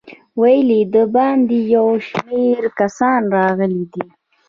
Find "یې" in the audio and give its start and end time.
0.77-0.83